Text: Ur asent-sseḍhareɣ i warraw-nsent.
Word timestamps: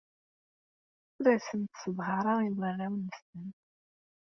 Ur 1.17 1.25
asent-sseḍhareɣ 1.35 2.39
i 2.47 2.49
warraw-nsent. 2.57 3.55